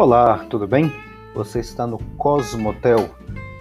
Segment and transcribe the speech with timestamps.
[0.00, 0.92] Olá, tudo bem?
[1.34, 3.12] Você está no Cosmotel,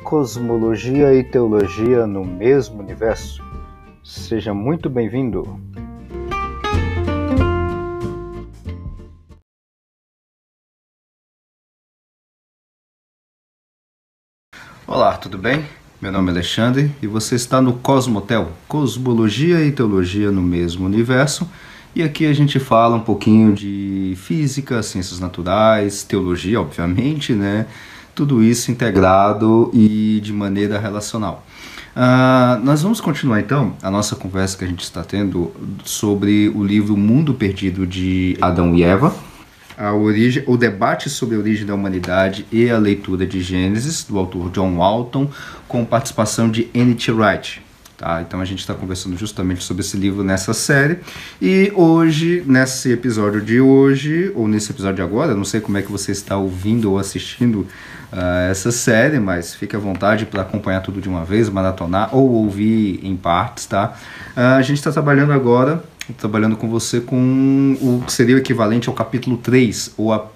[0.04, 3.44] Cosmologia e Teologia no mesmo universo.
[4.04, 5.60] Seja muito bem-vindo.
[14.86, 15.66] Olá, tudo bem?
[16.00, 21.50] Meu nome é Alexandre e você está no Cosmotel, Cosmologia e Teologia no mesmo universo.
[21.96, 27.66] E aqui a gente fala um pouquinho de física, ciências naturais, teologia, obviamente, né?
[28.14, 31.46] Tudo isso integrado e de maneira relacional.
[31.96, 35.52] Uh, nós vamos continuar então a nossa conversa que a gente está tendo
[35.84, 39.16] sobre o livro Mundo Perdido de Adão e Eva,
[39.76, 44.18] a origem, o debate sobre a origem da humanidade e a leitura de Gênesis, do
[44.18, 45.30] autor John Walton,
[45.68, 47.12] com participação de N.T.
[47.12, 47.67] Wright.
[47.98, 48.22] Tá?
[48.22, 51.00] Então a gente está conversando justamente sobre esse livro nessa série.
[51.42, 55.82] E hoje, nesse episódio de hoje, ou nesse episódio de agora, não sei como é
[55.82, 57.62] que você está ouvindo ou assistindo
[58.14, 62.30] uh, essa série, mas fique à vontade para acompanhar tudo de uma vez, maratonar ou
[62.34, 63.96] ouvir em partes, tá?
[64.36, 65.84] Uh, a gente está trabalhando agora,
[66.20, 70.28] trabalhando com você com o que seria o equivalente ao capítulo 3, ou a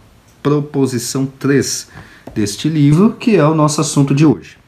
[0.41, 1.89] proposição 3
[2.33, 4.60] deste livro, que é o nosso assunto de hoje.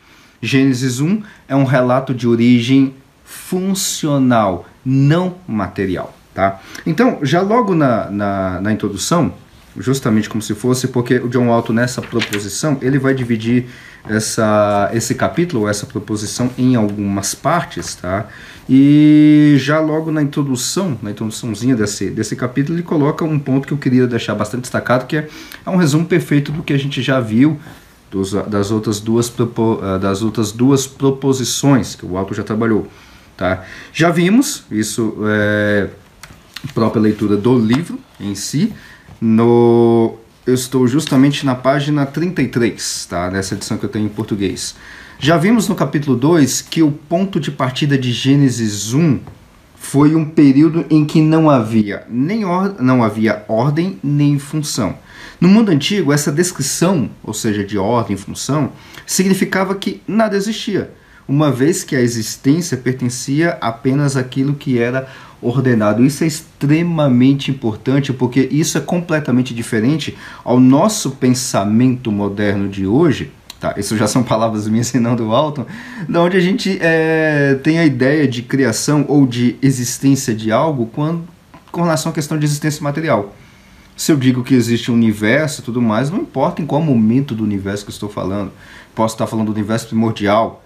[0.44, 6.14] Gênesis 1 é um relato de origem funcional, não material.
[6.34, 6.60] Tá?
[6.86, 9.34] Então, já logo na, na, na introdução,
[9.78, 13.68] justamente como se fosse, porque o John Walton nessa proposição, ele vai dividir
[14.06, 18.28] essa, esse capítulo, essa proposição em algumas partes, tá?
[18.70, 23.74] E já logo na introdução, na introduçãozinha desse, desse capítulo, ele coloca um ponto que
[23.74, 25.30] eu queria deixar bastante destacado, que é,
[25.66, 27.58] é um resumo perfeito do que a gente já viu
[28.14, 32.88] dos, das, outras duas, eh, das outras duas proposições que o autor já trabalhou.
[33.36, 33.66] Tá?
[33.92, 35.90] Já vimos isso, é,
[36.76, 38.72] própria leitura do livro em si,
[39.20, 40.14] no,
[40.46, 43.32] eu estou justamente na página 33, tá?
[43.32, 44.76] nessa edição que eu tenho em português.
[45.18, 49.22] Já vimos no capítulo 2 que o ponto de partida de Gênesis 1
[49.76, 54.96] foi um período em que não havia nem or não havia ordem nem função.
[55.44, 58.72] No mundo antigo, essa descrição, ou seja, de ordem e função,
[59.06, 60.90] significava que nada existia,
[61.28, 65.06] uma vez que a existência pertencia apenas àquilo que era
[65.42, 66.06] ordenado.
[66.06, 73.30] Isso é extremamente importante porque isso é completamente diferente ao nosso pensamento moderno de hoje.
[73.60, 75.66] Tá, isso já são palavras minhas e não do Alton,
[76.08, 80.86] da onde a gente é, tem a ideia de criação ou de existência de algo
[80.86, 81.28] quando,
[81.70, 83.36] com relação à questão de existência material.
[83.96, 87.36] Se eu digo que existe um universo e tudo mais, não importa em qual momento
[87.36, 88.52] do universo que eu estou falando.
[88.96, 90.64] Posso estar falando do universo primordial,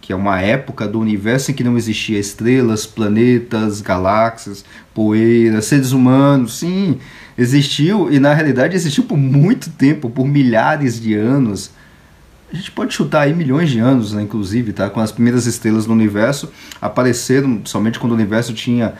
[0.00, 5.92] que é uma época do universo em que não existia estrelas, planetas, galáxias, poeira, seres
[5.92, 6.58] humanos.
[6.58, 6.98] Sim,
[7.36, 11.70] existiu e na realidade existiu por muito tempo, por milhares de anos.
[12.52, 14.88] A gente pode chutar aí milhões de anos, né, inclusive, tá?
[14.88, 18.94] Quando as primeiras estrelas no universo apareceram somente quando o universo tinha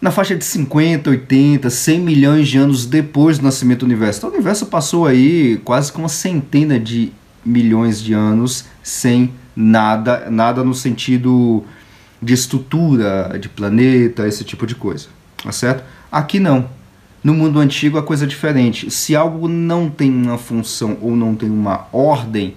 [0.00, 4.20] na faixa de 50, 80, 100 milhões de anos depois do nascimento do universo.
[4.20, 7.12] Então, o universo passou aí quase com uma centena de
[7.44, 11.64] milhões de anos sem nada, nada no sentido
[12.20, 15.06] de estrutura, de planeta, esse tipo de coisa,
[15.42, 15.84] tá certo?
[16.10, 16.68] Aqui não.
[17.22, 18.90] No mundo antigo a coisa é diferente.
[18.90, 22.54] Se algo não tem uma função ou não tem uma ordem,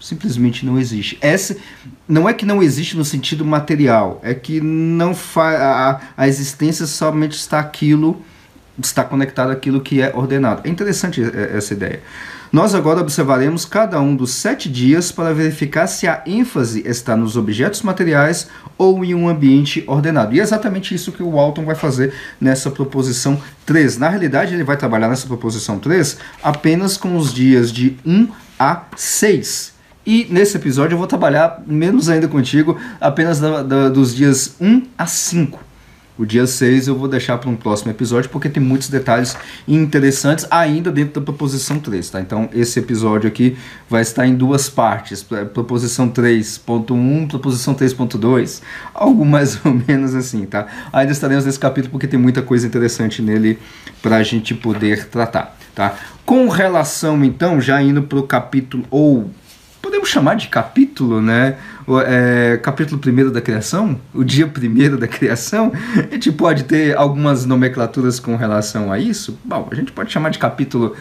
[0.00, 1.18] simplesmente não existe.
[1.20, 1.56] Essa
[2.08, 7.32] não é que não existe no sentido material, é que não a, a existência somente
[7.32, 8.22] está aquilo
[8.86, 10.62] está conectado àquilo que é ordenado.
[10.64, 12.00] É interessante essa ideia.
[12.52, 17.36] Nós agora observaremos cada um dos sete dias para verificar se a ênfase está nos
[17.36, 20.34] objetos materiais ou em um ambiente ordenado.
[20.34, 23.98] E é exatamente isso que o Walton vai fazer nessa proposição 3.
[23.98, 28.28] Na realidade, ele vai trabalhar nessa proposição 3 apenas com os dias de 1
[28.58, 29.79] a 6.
[30.06, 34.82] E nesse episódio eu vou trabalhar menos ainda contigo, apenas da, da, dos dias 1
[34.96, 35.70] a 5.
[36.20, 39.34] O dia 6 eu vou deixar para um próximo episódio porque tem muitos detalhes
[39.66, 42.20] interessantes ainda dentro da proposição 3, tá?
[42.20, 43.56] Então esse episódio aqui
[43.88, 48.60] vai estar em duas partes, proposição 3.1, proposição 3.2,
[48.92, 50.66] algo mais ou menos assim, tá?
[50.92, 53.58] Ainda estaremos nesse capítulo porque tem muita coisa interessante nele
[54.02, 55.94] para a gente poder tratar, tá?
[56.26, 59.30] Com relação então, já indo para o capítulo ou
[59.80, 61.56] podemos chamar de capítulo, né?
[61.86, 65.72] O, é, capítulo primeiro da criação, o dia primeiro da criação.
[65.96, 69.38] A gente pode ter algumas nomenclaturas com relação a isso.
[69.44, 70.94] Bom, a gente pode chamar de capítulo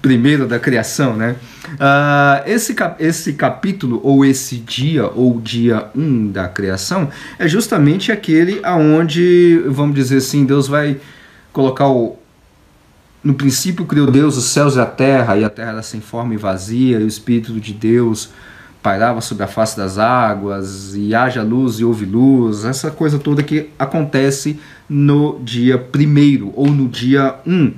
[0.00, 1.36] primeiro da criação, né?
[1.72, 7.48] Uh, esse, cap esse capítulo, ou esse dia, ou dia 1 um da criação, é
[7.48, 10.98] justamente aquele aonde, vamos dizer assim, Deus vai
[11.52, 12.16] colocar o,
[13.26, 16.32] no princípio criou Deus os céus e a terra, e a terra era sem forma
[16.32, 18.30] e vazia, e o Espírito de Deus
[18.80, 23.42] pairava sobre a face das águas, e haja luz e houve luz, essa coisa toda
[23.42, 27.72] que acontece no dia primeiro ou no dia um.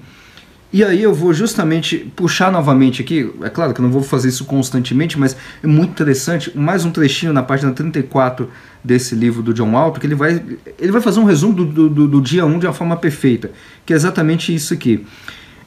[0.70, 4.28] E aí eu vou justamente puxar novamente aqui, é claro que eu não vou fazer
[4.28, 8.50] isso constantemente, mas é muito interessante, mais um trechinho na página 34
[8.84, 10.42] desse livro do John Alto, que ele vai,
[10.78, 13.50] ele vai fazer um resumo do, do, do dia 1 de uma forma perfeita,
[13.86, 15.06] que é exatamente isso aqui.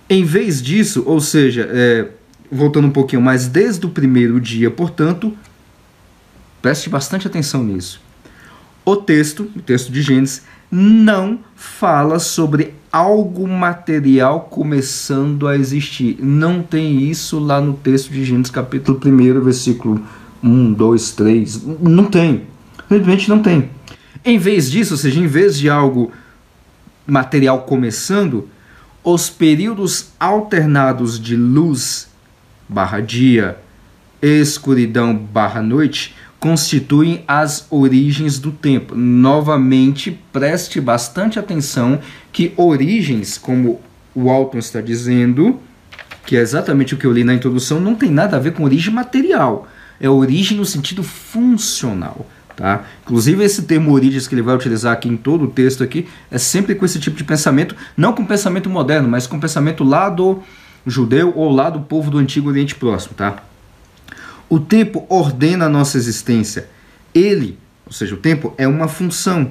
[0.08, 2.08] Em vez disso, ou seja, é,
[2.52, 5.36] voltando um pouquinho mais, desde o primeiro dia, portanto,
[6.62, 8.00] preste bastante atenção nisso.
[8.84, 16.18] O texto, o texto de Gênesis, não fala sobre algo material começando a existir.
[16.20, 20.02] Não tem isso lá no texto de Gênesis, capítulo 1, versículo
[20.44, 21.64] 1, 2, 3.
[21.82, 22.44] Não tem.
[22.90, 23.70] Simplesmente não tem.
[24.26, 26.12] Em vez disso, ou seja, em vez de algo
[27.06, 28.48] material começando,
[29.04, 32.10] os períodos alternados de luz
[32.68, 33.58] barra dia,
[34.22, 38.96] escuridão barra noite constituem as origens do tempo.
[38.96, 42.00] Novamente, preste bastante atenção
[42.34, 43.80] que origens, como
[44.16, 45.60] o Alton está dizendo,
[46.26, 48.64] que é exatamente o que eu li na introdução, não tem nada a ver com
[48.64, 49.68] origem material.
[50.00, 52.26] É origem no sentido funcional.
[52.56, 52.86] Tá?
[53.04, 56.40] Inclusive esse termo origens que ele vai utilizar aqui em todo o texto aqui é
[56.40, 60.42] sempre com esse tipo de pensamento, não com pensamento moderno, mas com pensamento lá do
[60.88, 63.44] judeu ou lá do povo do Antigo Oriente Próximo, tá?
[64.52, 66.68] O tempo ordena a nossa existência.
[67.16, 69.50] Ele, ou seja, o tempo é uma função,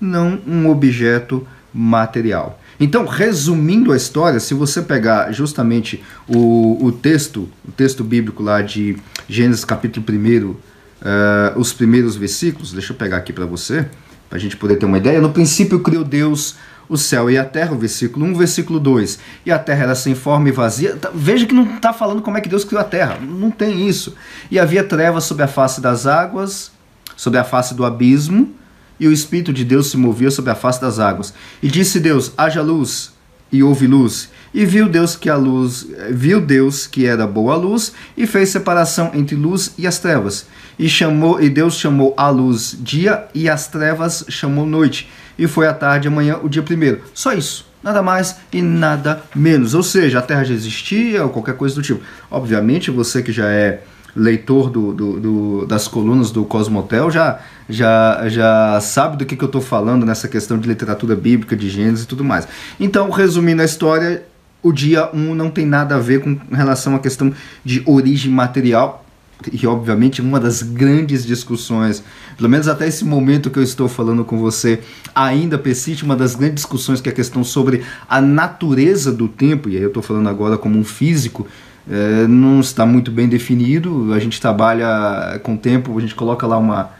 [0.00, 1.44] não um objeto
[1.74, 2.62] material.
[2.78, 8.62] Então, resumindo a história, se você pegar justamente o, o texto, o texto bíblico lá
[8.62, 8.96] de
[9.28, 10.56] Gênesis capítulo 1, uh,
[11.02, 13.88] eh, os primeiros versículos, deixa eu pegar aqui para você,
[14.28, 15.20] para a gente poder ter uma ideia.
[15.20, 16.54] No princípio criou Deus
[16.88, 19.18] o céu e a terra, o versículo 1, versículo 2.
[19.44, 20.96] E a terra era sem forma e vazia.
[20.96, 23.18] Tá, veja que não está falando como é que Deus criou a terra.
[23.20, 24.14] Não tem isso.
[24.50, 26.70] E havia trevas sobre a face das águas,
[27.16, 28.54] sobre a face do abismo,
[28.98, 31.34] e o Espírito de Deus se movia sobre a face das águas.
[31.62, 33.12] E disse Deus: haja luz,
[33.50, 34.30] e houve luz.
[34.54, 38.48] E viu Deus que a luz, viu Deus que era boa a luz, e fez
[38.48, 40.46] separação entre luz e as trevas.
[40.78, 45.66] E chamou, e Deus chamou a luz dia, e as trevas chamou noite e foi
[45.66, 47.02] à tarde amanhã o dia primeiro.
[47.14, 47.66] Só isso.
[47.82, 49.74] Nada mais e nada menos.
[49.74, 52.00] Ou seja, a Terra já existia ou qualquer coisa do tipo.
[52.30, 53.82] Obviamente, você que já é
[54.16, 57.38] leitor do, do, do, das colunas do Cosmotel já,
[57.68, 61.68] já, já sabe do que, que eu estou falando nessa questão de literatura bíblica, de
[61.68, 62.48] Gênesis e tudo mais.
[62.80, 64.24] Então, resumindo a história,
[64.62, 67.32] o dia 1 um não tem nada a ver com relação à questão
[67.64, 69.05] de origem material,
[69.52, 72.02] e obviamente uma das grandes discussões,
[72.36, 74.80] pelo menos até esse momento que eu estou falando com você,
[75.14, 79.68] ainda persiste uma das grandes discussões que é a questão sobre a natureza do tempo,
[79.68, 81.46] e aí eu estou falando agora como um físico,
[81.88, 86.58] é, não está muito bem definido, a gente trabalha com tempo, a gente coloca lá
[86.58, 86.90] uma,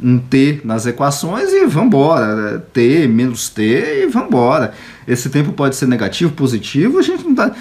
[0.00, 4.72] um T nas equações e vambora, T menos T e vambora.
[5.06, 7.52] Esse tempo pode ser negativo, positivo, a gente não está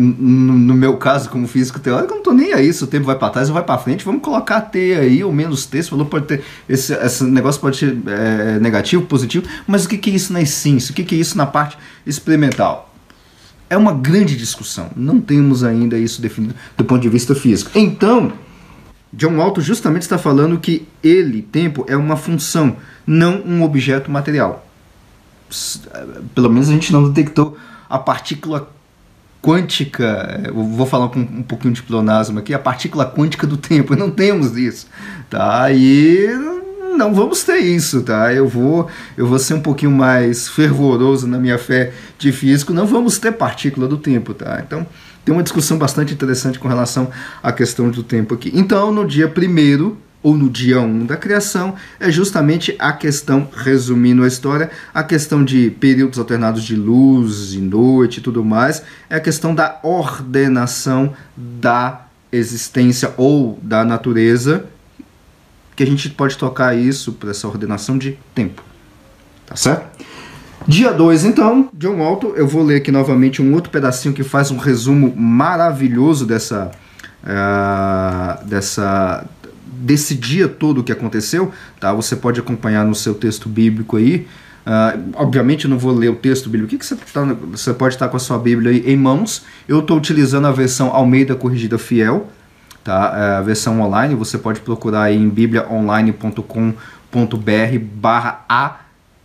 [0.00, 2.72] no meu caso, como físico teórico, eu não tô nem aí.
[2.72, 5.32] Se o tempo vai para trás ou vai para frente, vamos colocar T aí, ou
[5.32, 5.82] menos T.
[5.82, 6.42] Você falou pode ter.
[6.68, 10.40] Esse, esse negócio pode ser é, negativo, positivo, mas o que, que é isso na
[10.40, 10.92] essência?
[10.92, 11.76] O que, que é isso na parte
[12.06, 12.92] experimental?
[13.68, 14.90] É uma grande discussão.
[14.96, 17.70] Não temos ainda isso definido do ponto de vista físico.
[17.74, 18.32] Então,
[19.12, 22.76] John Walton justamente está falando que ele, tempo, é uma função,
[23.06, 24.66] não um objeto material.
[26.34, 27.56] Pelo menos a gente não detectou
[27.88, 28.70] a partícula
[29.42, 33.96] quântica, eu vou falar com um pouquinho de pleonasmo aqui, a partícula quântica do tempo,
[33.96, 34.86] não temos isso,
[35.28, 35.70] tá?
[35.72, 36.28] E
[36.96, 38.32] não vamos ter isso, tá?
[38.32, 42.86] Eu vou, eu vou ser um pouquinho mais fervoroso na minha fé de físico, não
[42.86, 44.62] vamos ter partícula do tempo, tá?
[44.64, 44.86] Então,
[45.24, 47.10] tem uma discussão bastante interessante com relação
[47.42, 48.50] à questão do tempo aqui.
[48.54, 54.22] Então, no dia primeiro ou no dia 1 da criação, é justamente a questão, resumindo
[54.22, 59.16] a história, a questão de períodos alternados de luz e noite e tudo mais, é
[59.16, 64.66] a questão da ordenação da existência ou da natureza,
[65.74, 68.62] que a gente pode tocar isso para essa ordenação de tempo.
[69.46, 70.04] Tá certo?
[70.68, 74.50] Dia 2, então, John Walton, eu vou ler aqui novamente um outro pedacinho que faz
[74.50, 76.70] um resumo maravilhoso dessa,
[77.24, 79.26] uh, dessa
[79.80, 81.92] desse dia todo que aconteceu, tá?
[81.92, 84.26] Você pode acompanhar no seu texto bíblico aí.
[84.60, 86.66] Uh, obviamente não vou ler o texto bíblico.
[86.66, 89.42] O que, que você, tá, você pode estar com a sua Bíblia aí em mãos?
[89.66, 92.28] Eu estou utilizando a versão Almeida Corrigida Fiel,
[92.84, 93.14] tá?
[93.16, 94.14] É a versão online.
[94.14, 96.74] Você pode procurar aí em bibliaonline.com.br
[97.94, 98.80] barra A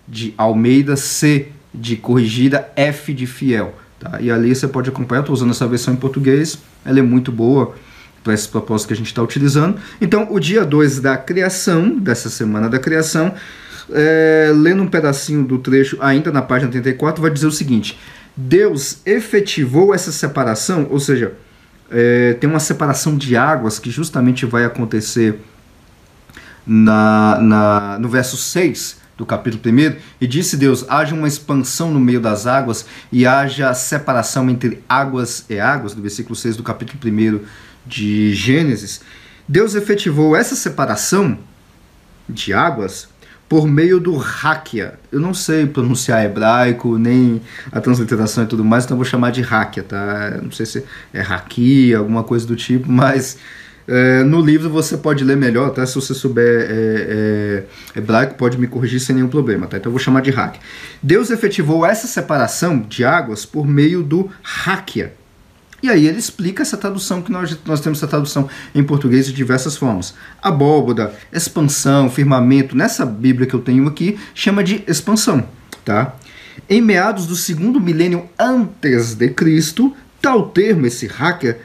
[0.08, 3.76] de Almeida, C de Corrigida, F de Fiel.
[4.00, 4.22] Tá?
[4.22, 7.76] E ali você pode acompanhar, estou usando essa versão em português, ela é muito boa
[8.26, 9.78] para esse propósito que a gente está utilizando.
[10.02, 13.36] Então, o dia 2 da criação, dessa semana da criação,
[13.94, 18.00] é, lendo um pedacinho do trecho ainda na página 34, vai dizer o seguinte:
[18.36, 21.34] Deus efetivou essa separação, ou seja,
[21.92, 25.40] é, tem uma separação de águas que justamente vai acontecer
[26.66, 32.00] na, na, no verso 6 do capítulo 1, e disse Deus: haja uma expansão no
[32.00, 37.00] meio das águas e haja separação entre águas e águas, do versículo 6 do capítulo
[37.06, 39.02] 1 de Gênesis.
[39.48, 41.38] Deus efetivou essa separação
[42.28, 43.08] de águas
[43.48, 44.96] por meio do Hakia.
[45.12, 49.42] Eu não sei pronunciar hebraico, nem a transliteração e tudo mais, então vou chamar de
[49.42, 50.40] Hakia, tá?
[50.42, 53.38] Não sei se é Haki, alguma coisa do tipo, mas
[53.88, 55.86] é, no livro você pode ler melhor, tá?
[55.86, 57.64] Se você souber é,
[57.94, 59.78] é, hebraico, pode me corrigir sem nenhum problema, tá?
[59.78, 60.60] Então eu vou chamar de Hakia.
[61.02, 65.14] Deus efetivou essa separação de águas por meio do Hakia.
[65.86, 69.34] E aí ele explica essa tradução que nós, nós temos essa tradução em português de
[69.34, 70.16] diversas formas.
[70.42, 75.48] Abóboda, expansão, firmamento, nessa Bíblia que eu tenho aqui, chama de expansão,
[75.86, 76.16] tá?
[76.68, 81.62] Em meados do segundo milênio antes de Cristo, tal termo, esse hacker,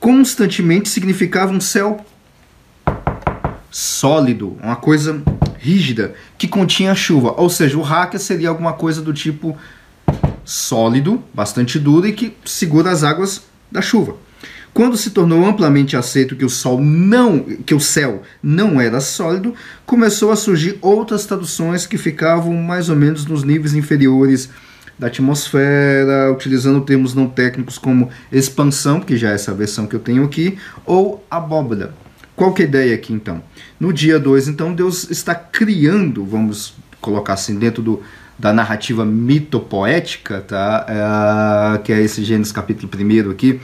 [0.00, 2.04] constantemente significava um céu
[3.70, 5.22] sólido, uma coisa
[5.56, 7.32] rígida, que continha chuva.
[7.36, 9.56] Ou seja, o hacker seria alguma coisa do tipo
[10.44, 14.16] sólido, bastante duro e que segura as águas da chuva.
[14.74, 19.54] Quando se tornou amplamente aceito que o sol não, que o céu não era sólido,
[19.86, 24.50] começou a surgir outras traduções que ficavam mais ou menos nos níveis inferiores
[24.98, 30.00] da atmosfera, utilizando termos não técnicos como expansão, que já é essa versão que eu
[30.00, 31.94] tenho aqui, ou abóbora.
[32.34, 33.42] Qual que é a ideia aqui então?
[33.78, 38.02] No dia 2, então, Deus está criando, vamos colocar assim, dentro do,
[38.38, 40.86] da narrativa mitopoética, tá?
[40.88, 43.60] É, que é esse Gênesis capítulo 1 aqui,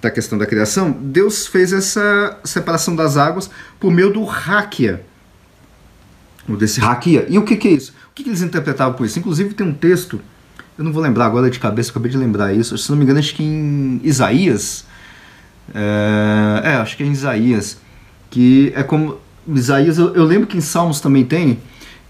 [0.00, 5.04] da questão da criação, Deus fez essa separação das águas por meio do Hakia,
[6.48, 7.26] desse Hakia.
[7.28, 7.92] E o que, que é isso?
[8.10, 9.18] O que, que eles interpretavam com isso?
[9.18, 10.20] Inclusive tem um texto,
[10.78, 13.18] eu não vou lembrar agora de cabeça, acabei de lembrar isso, se não me engano
[13.18, 14.86] acho que em Isaías,
[15.74, 17.78] é, é acho que é em Isaías,
[18.30, 21.58] que é como, Isaías, eu, eu lembro que em Salmos também tem,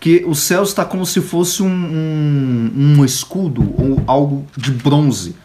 [0.01, 5.37] que o céu está como se fosse um, um, um escudo ou algo de bronze.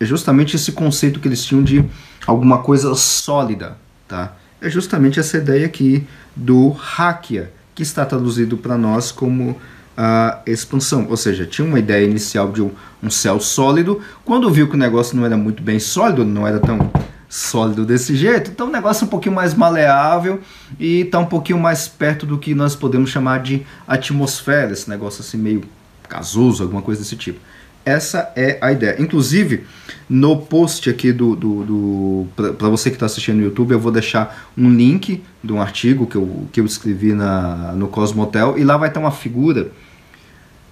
[0.00, 1.84] É justamente esse conceito que eles tinham de
[2.26, 4.36] alguma coisa sólida, tá?
[4.60, 9.56] É justamente essa ideia aqui do Hakia, que está traduzido para nós como
[9.96, 11.06] a expansão.
[11.08, 14.78] Ou seja, tinha uma ideia inicial de um, um céu sólido, quando viu que o
[14.78, 16.90] negócio não era muito bem sólido, não era tão
[17.34, 20.40] sólido desse jeito, então o negócio é um pouquinho mais maleável
[20.78, 25.20] e está um pouquinho mais perto do que nós podemos chamar de atmosfera, esse negócio
[25.20, 25.64] assim meio
[26.08, 27.40] gasoso, alguma coisa desse tipo.
[27.84, 29.02] Essa é a ideia.
[29.02, 29.64] Inclusive,
[30.08, 31.34] no post aqui do.
[31.34, 35.52] do, do para você que está assistindo no YouTube, eu vou deixar um link de
[35.52, 39.10] um artigo que eu, que eu escrevi na, no Cosmotel e lá vai ter uma
[39.10, 39.72] figura.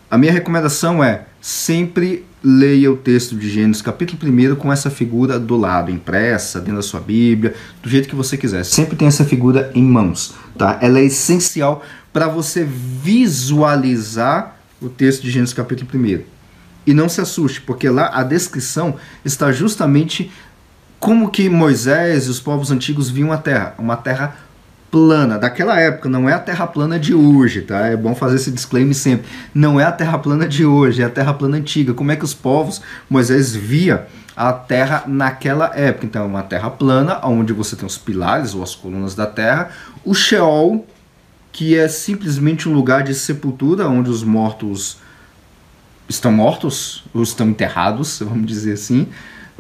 [0.09, 5.41] A minha recomendação é sempre leia o texto de Gênesis, capítulo 1, com essa figura
[5.41, 8.65] do lado, impressa, dentro da sua Bíblia, do jeito que você quiser.
[8.65, 10.79] Sempre tem essa figura em mãos, tá?
[10.81, 16.21] Ela é essencial para você visualizar o texto de Gênesis, capítulo 1.
[16.87, 18.95] E não se assuste, porque lá a descrição
[19.25, 20.31] está justamente
[21.01, 24.37] como que Moisés e os povos antigos viam a terra, uma terra
[24.93, 27.87] plana daquela época, não é a Terra plana de hoje, tá?
[27.87, 29.27] É bom fazer esse disclaimer sempre.
[29.55, 31.95] Não é a Terra plana de hoje, é a Terra plana antiga.
[31.95, 34.07] Como é que os povos, Moisés via
[34.37, 36.05] a Terra naquela época?
[36.05, 39.71] Então, é uma Terra plana, onde você tem os pilares ou as colunas da Terra,
[40.05, 40.87] o Sheol,
[41.51, 44.99] que é simplesmente um lugar de sepultura, onde os mortos
[46.07, 49.09] estão mortos, ou estão enterrados, vamos dizer assim,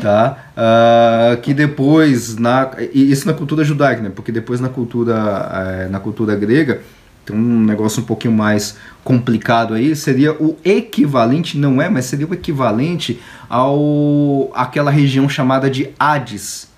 [0.03, 0.37] tá?
[0.57, 4.11] Uh, que depois na isso na cultura judaica, né?
[4.15, 6.83] Porque depois na cultura uh, na cultura grega
[7.25, 12.27] tem um negócio um pouquinho mais complicado aí, seria o equivalente, não é, mas seria
[12.27, 16.69] o equivalente ao aquela região chamada de Hades,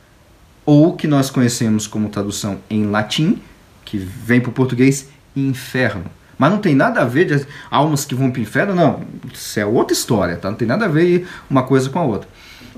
[0.67, 3.41] ou que nós conhecemos como tradução em latim,
[3.87, 6.05] que vem para o português inferno.
[6.37, 9.03] Mas não tem nada a ver de almas que vão para o inferno, não.
[9.33, 10.51] Isso é outra história, tá?
[10.51, 12.29] Não tem nada a ver uma coisa com a outra.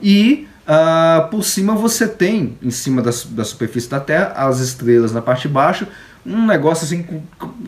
[0.02, 5.12] E uh, por cima você tem, em cima da, da superfície da Terra, as estrelas
[5.12, 5.86] na parte de baixo,
[6.26, 7.04] um negócio assim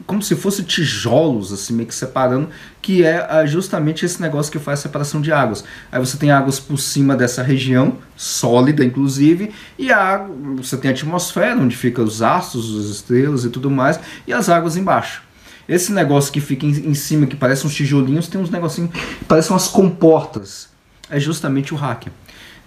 [0.04, 2.48] como se fosse tijolos assim meio que separando
[2.82, 5.62] que é uh, justamente esse negócio que faz a separação de águas.
[5.92, 10.90] Aí você tem águas por cima dessa região sólida inclusive e a água, você tem
[10.90, 15.22] a atmosfera onde ficam os astros as estrelas e tudo mais e as águas embaixo.
[15.68, 18.90] Esse negócio que fica em, em cima que parece uns tijolinhos tem uns negocinhos
[19.28, 20.67] parecem umas comportas
[21.10, 22.12] é justamente o hacker.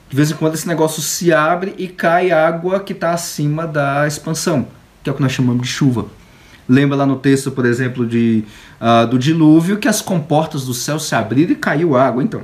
[0.10, 4.06] De vez em quando esse negócio se abre e cai água que está acima da
[4.06, 4.68] expansão,
[5.02, 6.06] que é o que nós chamamos de chuva.
[6.68, 8.44] Lembra lá no texto, por exemplo, de,
[8.80, 12.24] uh, do dilúvio, que as comportas do céu se abriram e caiu água.
[12.24, 12.44] Então,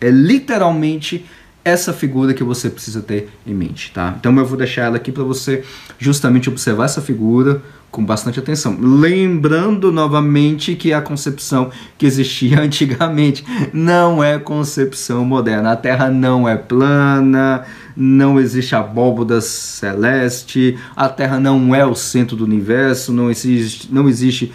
[0.00, 1.26] é literalmente
[1.64, 4.14] essa figura que você precisa ter em mente, tá?
[4.18, 5.62] Então eu vou deixar ela aqui para você
[5.98, 8.76] justamente observar essa figura com bastante atenção.
[8.80, 15.72] Lembrando novamente que a concepção que existia antigamente não é concepção moderna.
[15.72, 17.64] A Terra não é plana,
[17.94, 24.08] não existe abóboda celeste, a Terra não é o centro do universo, não existe, não
[24.08, 24.50] existe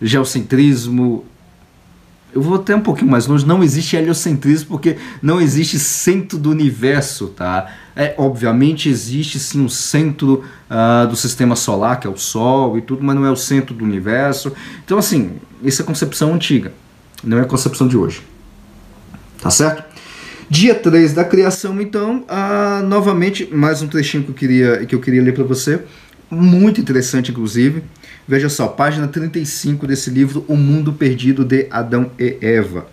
[0.00, 1.24] geocentrismo,
[2.34, 6.50] eu vou até um pouquinho mais longe, não existe heliocentrismo porque não existe centro do
[6.50, 7.70] universo, tá?
[7.96, 12.82] É, obviamente existe sim um centro uh, do sistema solar, que é o Sol e
[12.82, 14.52] tudo, mas não é o centro do universo.
[14.84, 16.72] Então, assim, essa é a concepção antiga,
[17.24, 18.22] não é a concepção de hoje.
[19.40, 19.84] Tá certo?
[20.50, 25.00] Dia 3 da criação, então, uh, novamente, mais um trechinho que eu queria, que eu
[25.00, 25.82] queria ler para você,
[26.30, 27.82] muito interessante, inclusive.
[28.28, 32.86] Veja só, página 35 desse livro, O Mundo Perdido de Adão e Eva.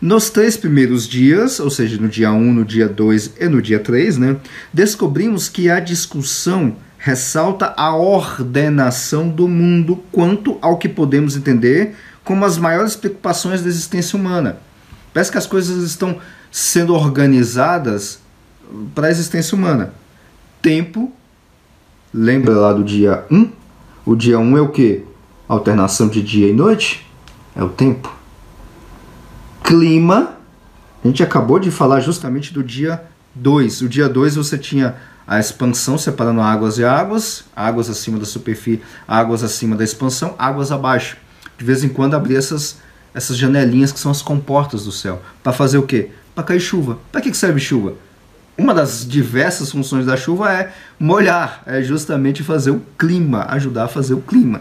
[0.00, 3.78] Nos três primeiros dias, ou seja, no dia 1, no dia 2 e no dia
[3.78, 4.36] 3, né,
[4.72, 11.94] descobrimos que a discussão ressalta a ordenação do mundo quanto ao que podemos entender
[12.24, 14.56] como as maiores preocupações da existência humana.
[15.12, 16.18] Parece que as coisas estão
[16.50, 18.18] sendo organizadas
[18.94, 19.92] para a existência humana.
[20.62, 21.12] Tempo,
[22.14, 23.59] lembra lá do dia 1?
[24.10, 25.04] O dia 1 um é o que?
[25.46, 27.08] Alternação de dia e noite?
[27.54, 28.12] É o tempo.
[29.62, 30.34] Clima,
[31.04, 33.04] a gente acabou de falar justamente do dia
[33.36, 33.82] 2.
[33.82, 38.82] O dia 2 você tinha a expansão separando águas e águas, águas acima da superfície,
[39.06, 41.16] águas acima da expansão, águas abaixo.
[41.56, 42.78] De vez em quando abrir essas,
[43.14, 45.22] essas janelinhas que são as comportas do céu.
[45.40, 46.10] Para fazer o quê?
[46.34, 46.98] Para cair chuva.
[47.12, 47.94] Para que serve chuva?
[48.60, 53.88] Uma das diversas funções da chuva é molhar, é justamente fazer o clima, ajudar a
[53.88, 54.60] fazer o clima.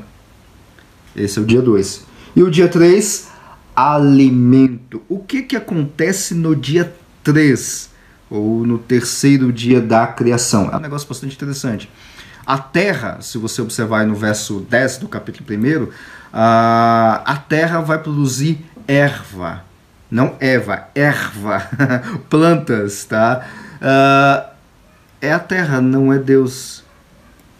[1.13, 2.05] Esse é o dia 2.
[2.33, 3.27] E o dia 3,
[3.75, 5.01] alimento.
[5.09, 7.89] O que, que acontece no dia 3?
[8.29, 10.69] Ou no terceiro dia da criação?
[10.71, 11.89] É um negócio bastante interessante.
[12.45, 15.89] A terra, se você observar no verso 10 do capítulo 1,
[16.31, 19.65] a terra vai produzir erva.
[20.09, 21.67] Não erva, erva.
[22.29, 23.45] Plantas, tá?
[23.81, 24.49] Uh,
[25.21, 26.83] é a terra, não é Deus.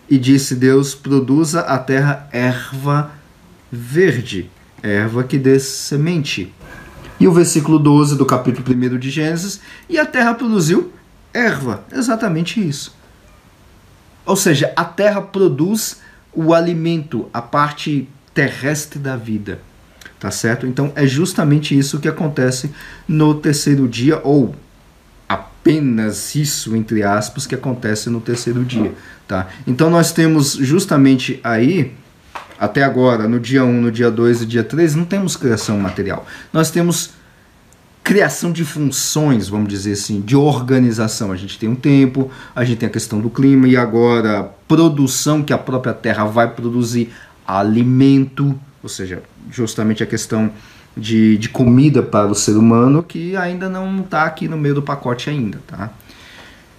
[0.10, 3.12] E disse Deus: produza a terra erva
[3.72, 4.50] verde,
[4.82, 6.54] erva que dê semente.
[7.20, 10.92] E o versículo 12 do capítulo 1 de Gênesis: e a terra produziu
[11.34, 12.98] erva, exatamente isso.
[14.26, 16.02] Ou seja, a terra produz
[16.34, 19.60] o alimento, a parte terrestre da vida.
[20.20, 20.68] Tá certo?
[20.68, 22.72] Então é justamente isso que acontece
[23.08, 24.54] no terceiro dia, ou
[25.60, 28.94] apenas isso, entre aspas, que acontece no terceiro dia.
[29.28, 29.48] Tá?
[29.68, 31.94] Então nós temos justamente aí,
[32.58, 36.26] até agora, no dia 1, no dia 2 e dia 3, não temos criação material.
[36.52, 37.12] Nós temos
[38.04, 41.32] criação de funções, vamos dizer assim, de organização.
[41.32, 45.44] A gente tem um tempo, a gente tem a questão do clima e agora produção
[45.44, 47.12] que a própria terra vai produzir
[47.46, 50.52] alimento, ou seja, justamente a questão
[50.96, 54.82] de, de comida para o ser humano que ainda não está aqui no meio do
[54.82, 55.92] pacote ainda, tá?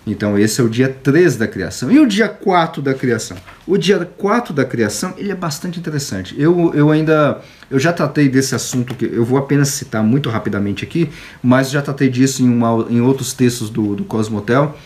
[0.06, 1.90] Então esse é o dia 3 da criação.
[1.90, 3.36] E o dia 4 da criação?
[3.66, 6.34] O dia 4 da criação, ele é bastante interessante.
[6.38, 10.84] Eu, eu ainda, eu já tratei desse assunto, que eu vou apenas citar muito rapidamente
[10.84, 11.10] aqui,
[11.42, 14.76] mas já tratei disso em, uma, em outros textos do, do Cosmotel.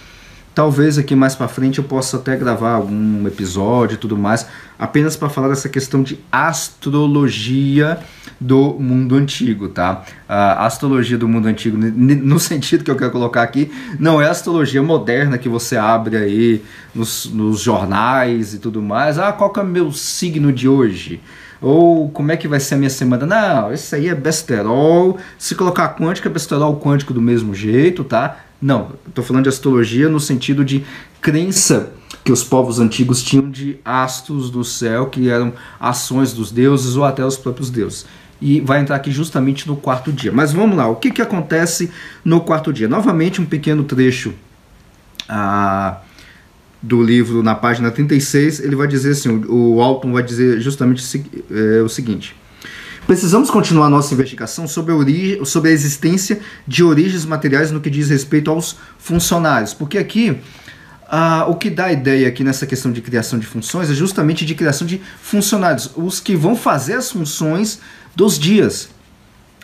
[0.54, 4.46] Talvez aqui mais para frente eu possa até gravar algum episódio e tudo mais,
[4.78, 7.98] apenas para falar dessa questão de astrologia
[8.40, 10.04] do mundo antigo, tá?
[10.28, 14.30] A astrologia do mundo antigo, no sentido que eu quero colocar aqui, não é a
[14.30, 16.62] astrologia moderna que você abre aí
[16.94, 19.18] nos, nos jornais e tudo mais.
[19.18, 21.20] Ah, qual que é o meu signo de hoje?
[21.60, 23.24] Ou como é que vai ser a minha semana?
[23.24, 25.18] Não, isso aí é besterol.
[25.38, 28.36] Se colocar quântico, é besterol quântico do mesmo jeito, tá?
[28.64, 30.86] Não, estou falando de astrologia no sentido de
[31.20, 31.92] crença
[32.24, 37.04] que os povos antigos tinham de astros do céu, que eram ações dos deuses ou
[37.04, 38.06] até os próprios deuses.
[38.40, 40.32] E vai entrar aqui justamente no quarto dia.
[40.32, 41.90] Mas vamos lá, o que, que acontece
[42.24, 42.88] no quarto dia?
[42.88, 44.32] Novamente, um pequeno trecho
[45.28, 45.98] ah,
[46.80, 51.04] do livro, na página 36, ele vai dizer assim: o, o Alton vai dizer justamente
[51.84, 52.34] o seguinte.
[53.06, 57.90] Precisamos continuar nossa investigação sobre a, origem, sobre a existência de origens materiais no que
[57.90, 60.38] diz respeito aos funcionários, porque aqui
[61.06, 64.54] ah, o que dá ideia aqui nessa questão de criação de funções é justamente de
[64.54, 67.78] criação de funcionários, os que vão fazer as funções
[68.16, 68.88] dos dias.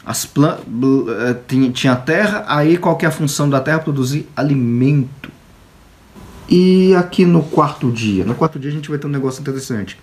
[0.05, 3.79] As plan eh, tinha terra, aí qual é a função da terra?
[3.81, 5.31] Produzir alimento.
[6.48, 8.24] E aqui no quarto dia?
[8.24, 9.98] No quarto dia a gente vai ter um negócio interessante.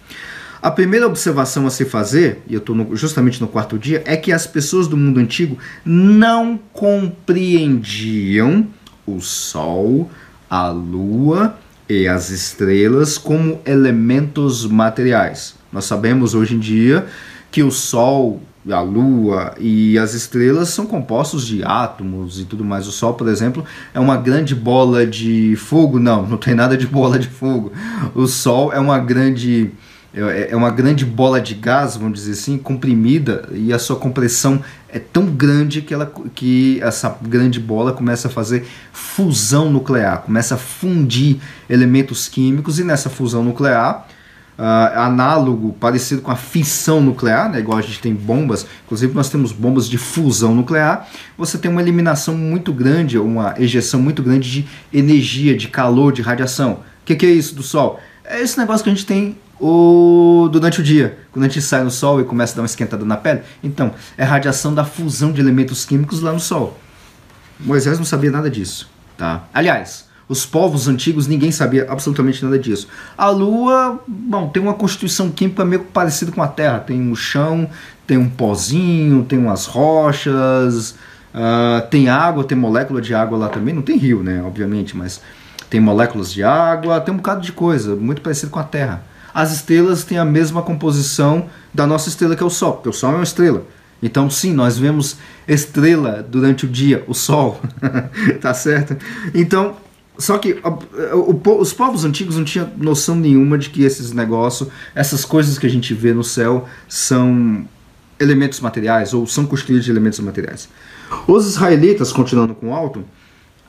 [0.62, 4.32] A primeira observação a se fazer, e eu estou justamente no quarto dia, é que
[4.32, 8.68] as pessoas do mundo antigo não compreendiam
[9.06, 10.10] o Sol,
[10.50, 11.56] a Lua
[11.88, 15.56] e as estrelas como elementos materiais.
[15.72, 17.06] Nós sabemos hoje em dia
[17.52, 22.88] que o Sol, a Lua e as estrelas são compostos de átomos e tudo mais.
[22.88, 26.00] O Sol, por exemplo, é uma grande bola de fogo.
[26.00, 27.72] Não, não tem nada de bola de fogo.
[28.16, 29.72] O Sol é uma grande
[30.14, 34.62] é, é uma grande bola de gás, vamos dizer assim, comprimida e a sua compressão
[34.90, 40.56] é tão grande que, ela, que essa grande bola começa a fazer fusão nuclear, começa
[40.56, 41.38] a fundir
[41.70, 44.08] elementos químicos e nessa fusão nuclear
[44.58, 49.30] uh, análogo, parecido com a fissão nuclear, né, igual a gente tem bombas, inclusive nós
[49.30, 54.50] temos bombas de fusão nuclear, você tem uma eliminação muito grande, uma ejeção muito grande
[54.50, 56.80] de energia, de calor, de radiação.
[57.02, 58.00] O que, que é isso do Sol?
[58.26, 61.84] É esse negócio que a gente tem o, durante o dia, quando a gente sai
[61.84, 63.42] no Sol e começa a dar uma esquentada na pele.
[63.64, 66.78] Então, é radiação da fusão de elementos químicos lá no Sol.
[67.60, 68.90] Moisés não sabia nada disso.
[69.18, 69.48] Tá?
[69.54, 72.88] Aliás, os povos antigos, ninguém sabia absolutamente nada disso.
[73.18, 76.80] A Lua, bom, tem uma constituição química meio parecida com a Terra.
[76.80, 77.70] Tem um chão,
[78.06, 80.92] tem um pozinho, tem umas rochas,
[81.34, 83.74] uh, tem água, tem molécula de água lá também.
[83.74, 85.22] Não tem rio, né, obviamente, mas
[85.70, 89.04] tem moléculas de água, tem um bocado de coisa, muito parecido com a Terra.
[89.38, 92.92] As estrelas têm a mesma composição da nossa estrela, que é o Sol, porque o
[92.92, 93.64] Sol é uma estrela.
[94.02, 97.62] Então, sim, nós vemos estrela durante o dia, o Sol,
[98.42, 98.98] tá certo?
[99.36, 99.78] Então,
[100.18, 100.60] só que
[101.60, 105.70] os povos antigos não tinham noção nenhuma de que esses negócios, essas coisas que a
[105.70, 107.64] gente vê no céu, são
[108.20, 110.68] elementos materiais ou são construídos de elementos materiais.
[111.28, 113.06] Os israelitas, continuando com o alto,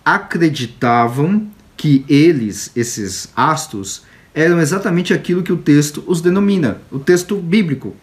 [0.03, 7.37] acreditavam que eles, esses astros, eram exatamente aquilo que o texto os denomina, o texto
[7.37, 7.97] bíblico.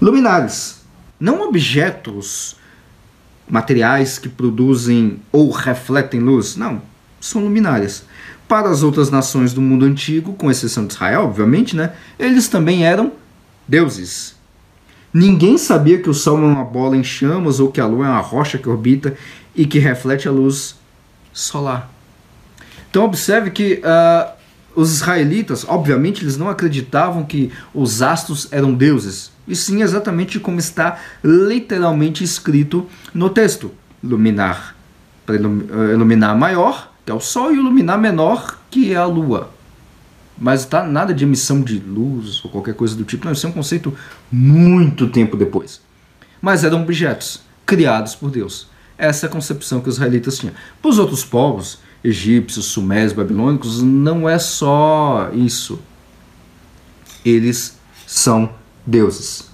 [0.00, 0.82] Luminares,
[1.18, 2.56] não objetos
[3.48, 6.82] materiais que produzem ou refletem luz, não
[7.24, 8.04] são luminárias.
[8.46, 12.84] Para as outras nações do mundo antigo, com exceção de Israel, obviamente, né, eles também
[12.84, 13.12] eram
[13.66, 14.34] deuses.
[15.12, 18.10] Ninguém sabia que o Sol é uma bola em chamas ou que a Lua é
[18.10, 19.16] uma rocha que orbita
[19.54, 20.76] e que reflete a luz
[21.32, 21.90] solar.
[22.90, 24.33] Então observe que uh,
[24.74, 29.30] os israelitas, obviamente, eles não acreditavam que os astros eram deuses.
[29.46, 33.70] E sim exatamente como está literalmente escrito no texto.
[34.02, 34.74] Luminar
[35.24, 39.50] para iluminar maior que é o Sol, e o luminar menor, que é a Lua.
[40.38, 43.24] Mas tá nada de emissão de luz ou qualquer coisa do tipo.
[43.24, 43.96] Não, isso é um conceito
[44.32, 45.80] muito tempo depois.
[46.40, 48.68] Mas eram objetos criados por Deus.
[48.98, 50.54] Essa é a concepção que os israelitas tinham.
[50.82, 55.80] Para os outros povos, egípcios, sumérios, babilônicos, não é só isso.
[57.24, 58.50] Eles são
[58.86, 59.48] deuses.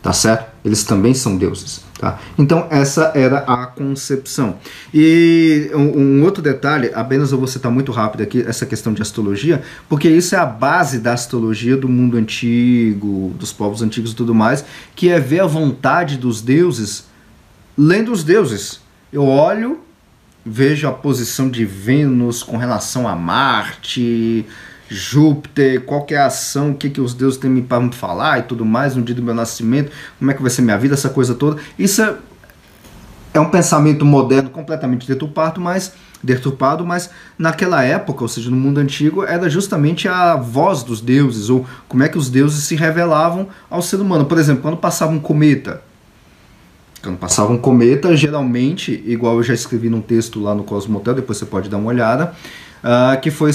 [0.00, 0.52] Tá certo?
[0.64, 1.84] Eles também são deuses.
[1.98, 2.20] Tá?
[2.38, 4.56] Então, essa era a concepção.
[4.94, 9.02] E um, um, outro detalhe, apenas eu vou citar muito rápido aqui essa questão de
[9.02, 14.14] astrologia, porque isso é a base da astrologia do mundo antigo, dos povos antigos e
[14.14, 14.64] tudo mais,
[14.94, 17.06] que é ver a vontade dos deuses
[17.76, 18.80] lendo os deuses.
[19.12, 19.80] Eu olho,
[20.46, 24.46] vejo a posição de Vênus com relação a Marte,
[24.88, 28.42] Júpiter, qual é a ação, o que, que os deuses têm para me falar e
[28.44, 31.08] tudo mais, no dia do meu nascimento, como é que vai ser minha vida, essa
[31.08, 31.60] coisa toda.
[31.76, 32.14] Isso é,
[33.34, 38.78] é um pensamento moderno completamente deturpado, mas deturpado, mas naquela época, ou seja, no mundo
[38.78, 43.48] antigo, era justamente a voz dos deuses, ou como é que os deuses se revelavam
[43.68, 44.24] ao ser humano.
[44.24, 45.82] Por exemplo, quando passava um cometa,
[47.06, 51.38] quando passava um cometa, geralmente, igual eu já escrevi num texto lá no Cosmotel, depois
[51.38, 52.34] você pode dar uma olhada,
[52.82, 53.52] uh, que foi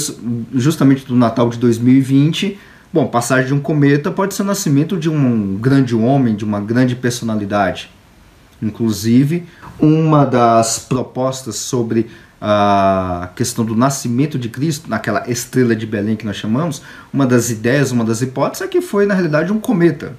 [0.53, 2.57] justamente do Natal de 2020.
[2.93, 6.61] Bom, passagem de um cometa pode ser o nascimento de um grande homem, de uma
[6.61, 7.89] grande personalidade.
[8.61, 9.45] Inclusive,
[9.79, 12.07] uma das propostas sobre
[12.39, 16.81] a questão do nascimento de Cristo, naquela estrela de Belém que nós chamamos,
[17.13, 20.15] uma das ideias, uma das hipóteses é que foi, na realidade, um cometa.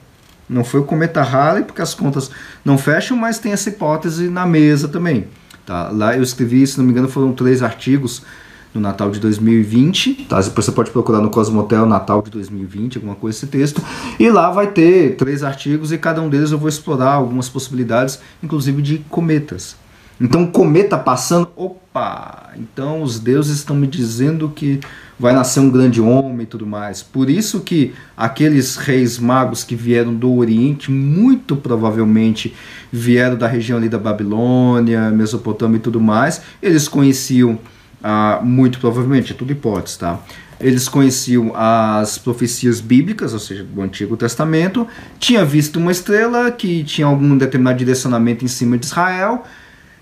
[0.49, 2.31] Não foi o cometa Halley, porque as contas
[2.65, 5.27] não fecham, mas tem essa hipótese na mesa também.
[5.65, 5.91] Tá?
[5.91, 8.23] Lá eu escrevi, se não me engano, foram três artigos
[8.75, 10.27] no Natal de 2020.
[10.29, 10.41] Tá?
[10.41, 13.83] Você pode procurar no Cosmotel Natal de 2020, alguma coisa esse texto.
[14.19, 18.19] E lá vai ter três artigos e cada um deles eu vou explorar algumas possibilidades,
[18.43, 19.77] inclusive de cometas.
[20.23, 24.79] Então o cometa passando, opa, então os deuses estão me dizendo que
[25.19, 27.03] vai nascer um grande homem e tudo mais.
[27.03, 32.55] Por isso que aqueles reis magos que vieram do Oriente, muito provavelmente
[32.93, 37.59] vieram da região ali da Babilônia, Mesopotâmia e tudo mais, eles conheciam,
[38.01, 40.21] ah, muito provavelmente, é tudo hipótese, tá?
[40.61, 44.87] Eles conheciam as profecias bíblicas, ou seja, do Antigo Testamento,
[45.19, 49.43] tinha visto uma estrela que tinha algum determinado direcionamento em cima de Israel,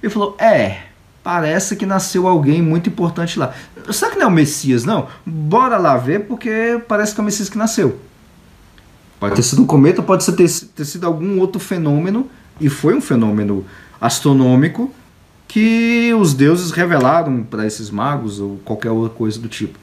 [0.03, 0.79] e falou: É,
[1.23, 3.55] parece que nasceu alguém muito importante lá.
[3.91, 5.09] Será que não é o Messias, não?
[5.25, 7.99] Bora lá ver, porque parece que é o Messias que nasceu.
[9.19, 13.01] Pode ter sido um cometa, pode ter, ter sido algum outro fenômeno, e foi um
[13.01, 13.67] fenômeno
[14.01, 14.93] astronômico
[15.47, 19.79] que os deuses revelaram para esses magos ou qualquer outra coisa do tipo.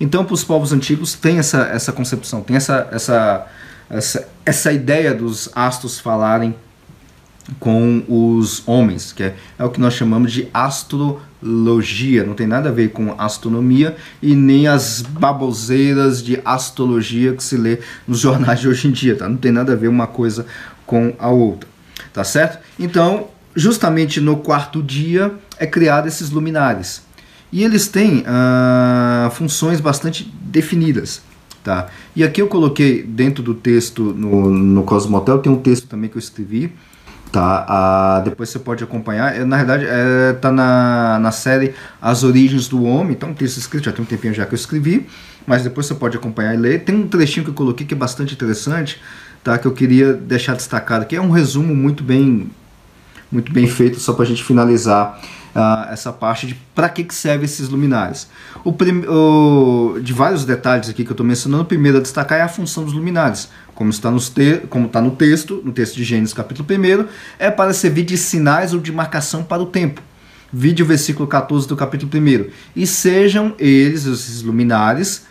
[0.00, 3.46] Então, para os povos antigos, tem essa, essa concepção, tem essa, essa,
[3.88, 6.54] essa, essa ideia dos astros falarem
[7.60, 12.24] com os homens, que é, é, o que nós chamamos de astrologia.
[12.24, 17.56] Não tem nada a ver com astronomia e nem as baboseiras de astrologia que se
[17.56, 19.28] lê nos jornais de hoje em dia, tá?
[19.28, 20.46] Não tem nada a ver uma coisa
[20.84, 21.68] com a outra,
[22.12, 22.58] tá certo?
[22.78, 27.02] Então, justamente no quarto dia é criado esses luminares.
[27.52, 31.22] E eles têm ah, funções bastante definidas.
[31.62, 31.88] Tá?
[32.14, 36.16] E aqui eu coloquei dentro do texto no, no Cosmotel, tem um texto também que
[36.16, 36.72] eu escrevi,
[37.36, 39.36] Tá, ah, depois você pode acompanhar.
[39.36, 43.12] É, na verdade, é, tá na, na série As Origens do Homem.
[43.12, 45.06] Então, um texto escrito, já tem um tempinho já que eu escrevi.
[45.46, 46.84] Mas depois você pode acompanhar e ler.
[46.84, 49.02] Tem um trechinho que eu coloquei que é bastante interessante,
[49.44, 49.58] tá?
[49.58, 52.50] Que eu queria deixar destacado, que é um resumo muito bem,
[53.30, 55.20] muito bem feito, só para a gente finalizar
[55.54, 58.28] uh, essa parte de para que, que servem esses luminares.
[58.64, 62.42] O, o, de vários detalhes aqui que eu estou mencionando, o primeiro a destacar é
[62.42, 63.50] a função dos luminares.
[63.76, 67.06] Como está, nos te, como está no texto, no texto de Gênesis capítulo 1,
[67.38, 70.00] é para servir de sinais ou de marcação para o tempo.
[70.50, 72.50] Vide o versículo 14 do capítulo 1.
[72.74, 75.26] E sejam eles, esses luminares,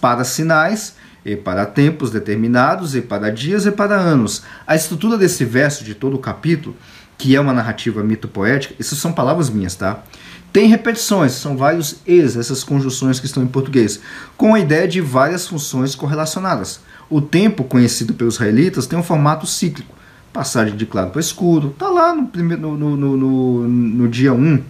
[0.00, 0.94] para sinais,
[1.26, 4.42] e para tempos determinados, e para dias, e para anos.
[4.66, 6.74] A estrutura desse verso, de todo o capítulo,
[7.18, 10.02] que é uma narrativa mito-poética, essas são palavras minhas, tá?
[10.50, 14.00] Tem repetições, são vários es, essas conjunções que estão em português,
[14.38, 16.80] com a ideia de várias funções correlacionadas.
[17.12, 19.94] O tempo, conhecido pelos israelitas, tem um formato cíclico.
[20.32, 24.62] Passagem de claro para escuro, está lá no, primeiro, no, no, no, no dia 1.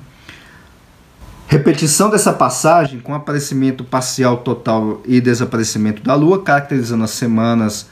[1.47, 7.87] Repetição dessa passagem com aparecimento parcial, total e desaparecimento da lua, caracterizando as semanas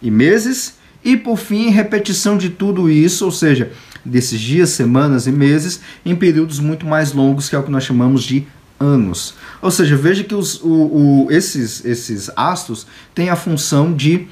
[0.00, 0.76] e meses.
[1.02, 3.72] E por fim, repetição de tudo isso, ou seja,
[4.04, 7.82] desses dias, semanas e meses em períodos muito mais longos, que é o que nós
[7.82, 8.46] chamamos de
[8.78, 9.34] anos.
[9.66, 14.28] Ou seja, veja que os, o, o, esses, esses astros têm a função de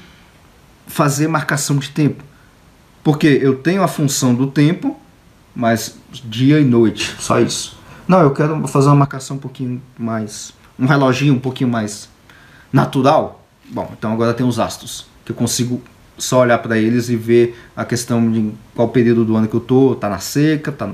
[0.87, 2.23] fazer marcação de tempo.
[3.03, 4.97] Porque eu tenho a função do tempo,
[5.53, 7.77] mas dia e noite, só isso.
[8.07, 10.53] Não, eu quero fazer uma marcação um pouquinho mais.
[10.79, 12.07] um reloginho um pouquinho mais
[12.71, 13.45] natural.
[13.69, 15.81] Bom, então agora tem os astros, que eu consigo
[16.17, 19.59] só olhar para eles e ver a questão de qual período do ano que eu
[19.59, 20.91] tô, tá na seca, tá,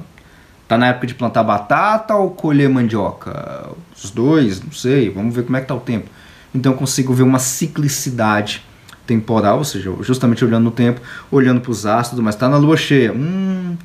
[0.71, 3.67] tá na época de plantar batata ou colher mandioca?
[3.93, 6.09] Os dois, não sei, vamos ver como é que tá o tempo.
[6.55, 8.63] Então eu consigo ver uma ciclicidade
[9.05, 12.77] temporal, ou seja, justamente olhando no tempo, olhando para os astros, mas tá na lua
[12.77, 13.11] cheia.
[13.11, 13.75] Hum,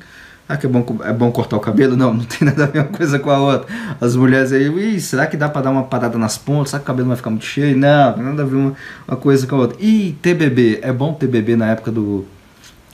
[0.47, 1.97] ah, que é bom, é bom cortar o cabelo?
[1.97, 3.67] Não, não tem nada a ver uma coisa com a outra.
[3.99, 6.69] As mulheres aí, será que dá para dar uma parada nas pontas?
[6.69, 7.77] Será que o cabelo vai ficar muito cheio?
[7.77, 8.73] Não, não tem nada a ver uma,
[9.05, 9.77] uma coisa com a outra.
[9.81, 12.25] E bebê, é bom ter bebê na época do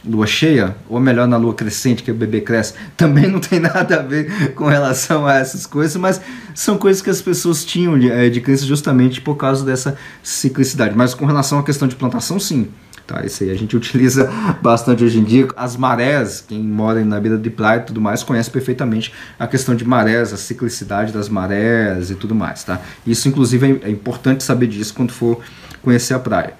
[0.06, 0.76] lua cheia?
[0.89, 2.74] Ou melhor na lua crescente, que o bebê cresce?
[2.98, 6.22] Também não tem nada a ver com relação a essas coisas, mas
[6.54, 10.96] são coisas que as pessoas tinham de, eh, de crença justamente por causa dessa ciclicidade.
[10.96, 12.70] Mas com relação à questão de plantação, sim
[13.06, 15.48] Tá, isso aí a gente utiliza bastante hoje em dia.
[15.56, 19.76] As marés, quem mora na beira de praia e tudo mais, conhece perfeitamente a questão
[19.76, 22.63] de marés, a ciclicidade das marés e tudo mais.
[22.63, 22.80] Tá?
[23.06, 25.42] Isso, inclusive, é importante saber disso quando for
[25.82, 26.54] conhecer a praia.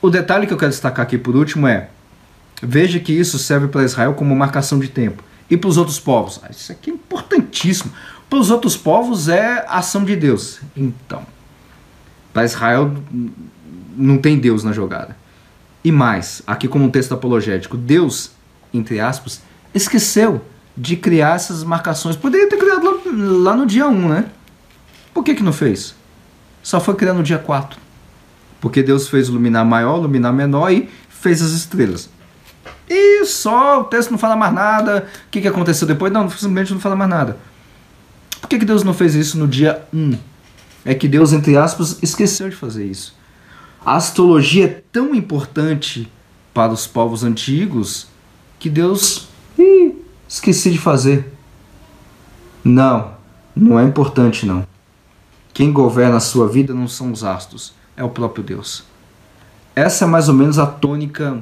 [0.00, 1.90] O detalhe que eu quero destacar aqui por último é:
[2.62, 5.22] veja que isso serve para Israel como marcação de tempo.
[5.50, 6.40] E para os outros povos?
[6.42, 7.92] Ah, isso aqui é importantíssimo.
[8.28, 10.60] Para os outros povos é ação de Deus.
[10.76, 11.26] Então,
[12.32, 12.94] para Israel
[13.96, 15.16] não tem Deus na jogada.
[15.82, 18.30] E mais, aqui como um texto apologético, Deus,
[18.72, 19.42] entre aspas,
[19.74, 20.44] esqueceu
[20.76, 22.16] de criar essas marcações.
[22.16, 24.26] Poderia ter criado lá, lá no dia 1, né?
[25.12, 25.94] Por que, que não fez?
[26.62, 27.78] Só foi criar no dia 4.
[28.60, 32.08] Porque Deus fez luminar maior, luminar menor e fez as estrelas.
[32.90, 35.06] E só o texto não fala mais nada.
[35.28, 36.12] O que, que aconteceu depois?
[36.12, 37.36] Não, simplesmente não fala mais nada.
[38.40, 40.18] Por que, que Deus não fez isso no dia 1?
[40.84, 43.14] É que Deus, entre aspas, esqueceu de fazer isso.
[43.86, 46.10] A astrologia é tão importante
[46.52, 48.08] para os povos antigos
[48.58, 49.94] que Deus ih,
[50.28, 51.32] esqueci de fazer.
[52.64, 53.12] Não,
[53.54, 54.66] não é importante não.
[55.54, 58.82] Quem governa a sua vida não são os astros, é o próprio Deus.
[59.76, 61.40] Essa é mais ou menos a tônica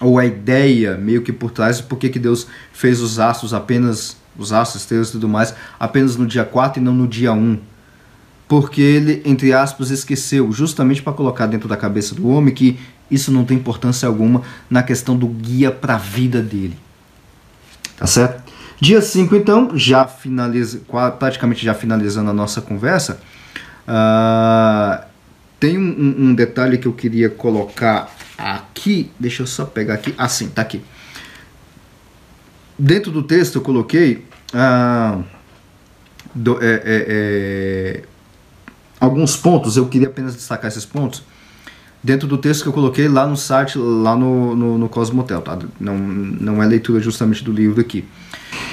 [0.00, 4.16] ou a ideia meio que por trás de por que Deus fez os astros apenas,
[4.36, 7.58] os astros, estrelas e tudo mais, apenas no dia 4 e não no dia 1.
[8.48, 12.78] Porque ele, entre aspas, esqueceu, justamente para colocar dentro da cabeça do homem que
[13.10, 16.76] isso não tem importância alguma na questão do guia para a vida dele.
[17.96, 18.50] Tá certo?
[18.80, 20.80] Dia 5, então, já finaliza,
[21.18, 23.20] praticamente já finalizando a nossa conversa,
[23.86, 25.04] uh,
[25.58, 28.10] tem um, um, detalhe que eu queria colocar
[28.40, 29.10] aqui.
[29.18, 30.14] Deixa eu só pegar aqui.
[30.16, 30.82] Ah, sim, tá aqui.
[32.78, 34.24] Dentro do texto eu coloquei
[34.54, 35.22] uh,
[36.34, 38.02] do, é, é, é,
[38.98, 39.76] alguns pontos.
[39.76, 41.22] Eu queria apenas destacar esses pontos
[42.02, 45.58] dentro do texto que eu coloquei lá no site, lá no, no, no Cosmotel, tá?
[45.78, 48.04] Não, não é leitura justamente do livro aqui.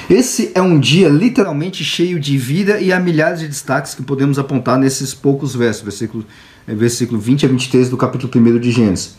[0.09, 4.39] Esse é um dia literalmente cheio de vida e há milhares de destaques que podemos
[4.39, 6.25] apontar nesses poucos versos, versículo,
[6.65, 9.17] é, versículo 20 a 23 do capítulo 1 de Gênesis.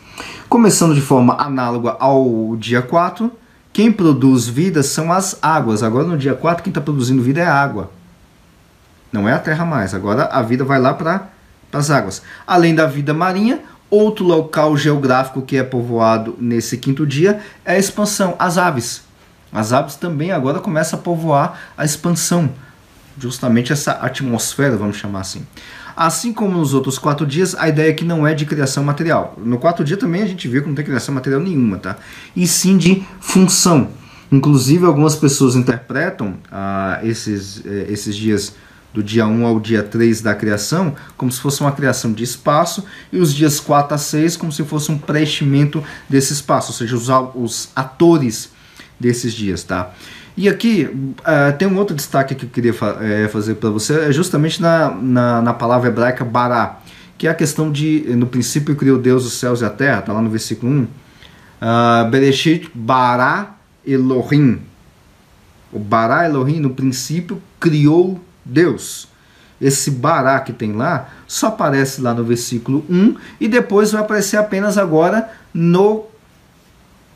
[0.48, 3.31] Começando de forma análoga ao dia 4,
[3.70, 5.83] quem produz vida são as águas.
[5.83, 7.90] Agora no dia 4, quem está produzindo vida é a água.
[9.12, 9.92] Não é a terra mais.
[9.92, 11.29] Agora a vida vai lá para
[11.70, 12.22] as águas.
[12.46, 17.79] Além da vida marinha, Outro local geográfico que é povoado nesse quinto dia é a
[17.79, 19.07] expansão, as aves.
[19.52, 22.50] As aves também agora começam a povoar a expansão,
[23.18, 25.46] justamente essa atmosfera, vamos chamar assim.
[25.96, 29.34] Assim como nos outros quatro dias, a ideia aqui não é de criação material.
[29.37, 31.96] No quarto dia também a gente viu que não tem criação material nenhuma, tá?
[32.37, 33.88] E sim de função.
[34.30, 38.54] Inclusive, algumas pessoas interpretam ah, esses, eh, esses dias
[38.92, 42.84] do dia 1 ao dia 3 da criação, como se fosse uma criação de espaço,
[43.12, 46.96] e os dias 4 a 6 como se fosse um preenchimento desse espaço, ou seja,
[46.96, 48.50] os, os atores
[48.98, 49.92] desses dias, tá?
[50.37, 54.08] E aqui uh, tem um outro destaque que eu queria fa é, fazer para você,
[54.08, 56.78] é justamente na, na, na, palavra hebraica bará,
[57.16, 60.12] que é a questão de, no princípio criou Deus os céus e a terra, tá
[60.12, 60.82] lá no versículo 1.
[60.82, 60.88] Uh,
[61.61, 64.61] ah, Bereshit bará Elohim.
[65.72, 69.08] O bará Elohim, no princípio, criou Deus.
[69.61, 74.37] Esse bará que tem lá só aparece lá no versículo 1 e depois vai aparecer
[74.37, 76.04] apenas agora no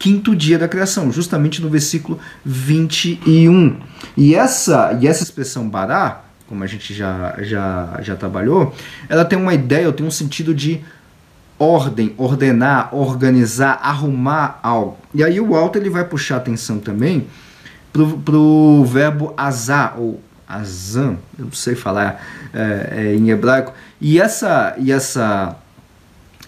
[0.03, 3.77] quinto dia da criação, justamente no versículo 21.
[4.17, 8.75] E essa, e essa expressão bará, como a gente já, já, já trabalhou,
[9.09, 10.81] ela tem uma ideia, tem um sentido de
[11.57, 14.99] ordem, ordenar, organizar, arrumar algo.
[15.15, 17.29] E aí o Walter ele vai puxar atenção também
[17.93, 18.03] para
[18.37, 22.21] o verbo azar, ou Azam, eu não sei falar
[22.53, 23.73] é, é, em hebraico.
[24.01, 25.57] E essa e essa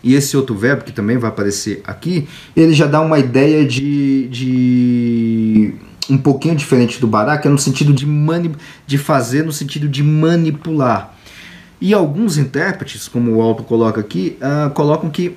[0.04, 4.28] e esse outro verbo que também vai aparecer aqui, ele já dá uma ideia de,
[4.28, 5.74] de
[6.10, 7.08] um pouquinho diferente do
[7.40, 8.54] que é no sentido de, mani,
[8.86, 11.14] de fazer, no sentido de manipular.
[11.80, 15.36] E alguns intérpretes, como o Alto coloca aqui, uh, colocam que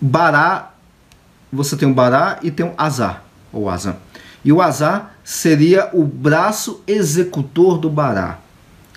[0.00, 0.72] bará,
[1.52, 3.96] você tem um bará e tem um azar, ou azam.
[4.42, 8.38] E o azar seria o braço executor do bará.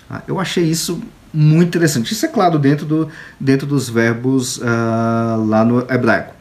[0.08, 2.12] Ah, eu achei isso muito interessante.
[2.12, 6.34] Isso é claro dentro, do, dentro dos verbos uh, lá no hebraico.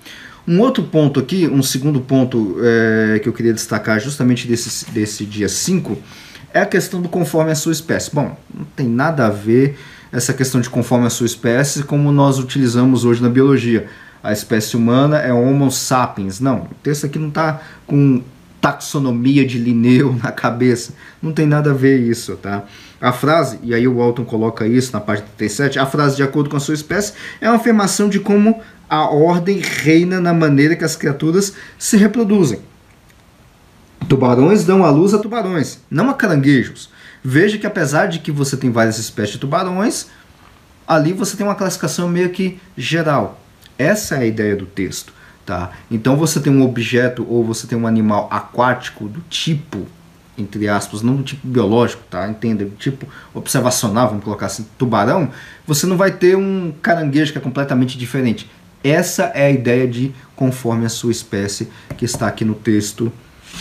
[0.48, 5.24] Um outro ponto aqui, um segundo ponto é, que eu queria destacar justamente desse, desse
[5.24, 5.96] dia 5,
[6.52, 8.10] é a questão do conforme a sua espécie.
[8.12, 9.78] Bom, não tem nada a ver
[10.12, 13.88] essa questão de conforme a sua espécie como nós utilizamos hoje na biologia.
[14.24, 16.40] A espécie humana é Homo sapiens.
[16.40, 18.22] Não, o texto aqui não está com
[18.60, 20.94] taxonomia de Linneu na cabeça.
[21.22, 22.64] Não tem nada a ver isso, tá?
[23.02, 26.50] A frase, e aí o Walton coloca isso na página 37, a frase de acordo
[26.50, 30.84] com a sua espécie é uma afirmação de como a ordem reina na maneira que
[30.84, 32.60] as criaturas se reproduzem.
[34.08, 36.90] Tubarões dão a luz a tubarões, não a caranguejos.
[37.24, 40.08] Veja que apesar de que você tem várias espécies de tubarões,
[40.88, 43.40] ali você tem uma classificação meio que geral.
[43.78, 45.14] Essa é a ideia do texto.
[45.46, 45.72] Tá?
[45.90, 49.88] Então você tem um objeto ou você tem um animal aquático do tipo,
[50.42, 52.28] entre aspas, não tipo biológico, tá?
[52.28, 55.30] Entenda, tipo observacional, vamos colocar assim, tubarão,
[55.66, 58.50] você não vai ter um caranguejo que é completamente diferente.
[58.84, 63.12] Essa é a ideia de conforme a sua espécie que está aqui no texto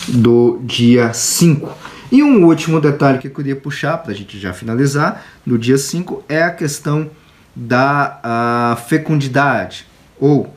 [0.07, 1.69] do dia 5.
[2.11, 5.77] E um último detalhe que eu queria puxar para a gente já finalizar, no dia
[5.77, 7.09] 5, é a questão
[7.55, 9.85] da fecundidade,
[10.19, 10.55] ou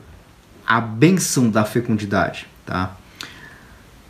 [0.65, 2.95] a bênção da fecundidade, tá?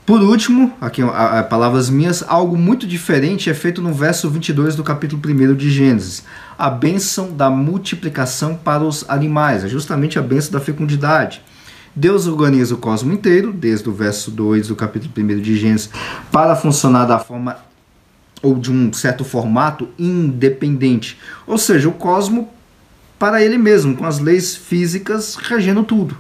[0.06, 4.76] Por último, aqui a, a, palavras minhas, algo muito diferente é feito no verso 22
[4.76, 6.26] do capítulo 1 de Gênesis.
[6.58, 11.42] A bênção da multiplicação para os animais, é justamente a bênção da fecundidade.
[11.96, 15.90] Deus organiza o cosmos inteiro, desde o verso 2 do capítulo 1 de Gênesis,
[16.30, 17.56] para funcionar da forma
[18.42, 21.18] ou de um certo formato independente.
[21.48, 22.50] Ou seja, o cosmo
[23.18, 26.18] para ele mesmo, com as leis físicas regendo tudo.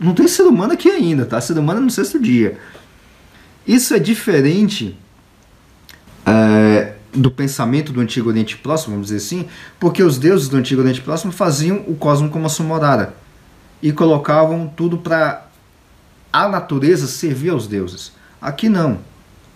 [0.00, 1.38] Não tem ser humano aqui ainda, tá?
[1.42, 2.58] Ser humano é no sexto dia.
[3.66, 4.96] Isso é diferente
[6.24, 9.48] é, do pensamento do Antigo Oriente Próximo, vamos dizer assim,
[9.80, 13.14] porque os deuses do Antigo Oriente Próximo faziam o cosmos como a sua morada
[13.82, 15.46] e colocavam tudo para
[16.32, 18.12] a natureza servir aos deuses.
[18.40, 18.98] Aqui não.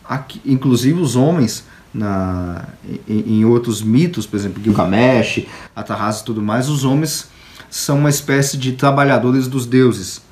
[0.05, 2.69] Aqui, inclusive os homens na,
[3.09, 7.29] em, em, outros mitos, por exemplo, Gilgamesh, Atarrasa e tudo mais, os homens
[7.69, 10.23] são uma espécie de trabalhadores dos deuses.